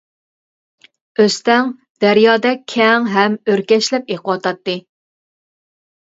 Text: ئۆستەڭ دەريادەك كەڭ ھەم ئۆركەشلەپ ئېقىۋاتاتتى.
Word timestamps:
ئۆستەڭ 1.23 1.69
دەريادەك 2.05 2.65
كەڭ 2.73 3.07
ھەم 3.17 3.37
ئۆركەشلەپ 3.53 4.09
ئېقىۋاتاتتى. 4.17 4.77